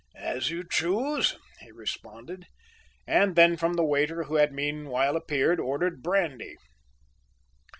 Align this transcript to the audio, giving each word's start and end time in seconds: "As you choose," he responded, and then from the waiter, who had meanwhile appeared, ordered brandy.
"As 0.15 0.49
you 0.49 0.63
choose," 0.67 1.37
he 1.59 1.71
responded, 1.71 2.47
and 3.05 3.35
then 3.35 3.55
from 3.55 3.75
the 3.75 3.83
waiter, 3.85 4.23
who 4.23 4.33
had 4.37 4.51
meanwhile 4.51 5.15
appeared, 5.15 5.59
ordered 5.59 6.01
brandy. 6.01 6.55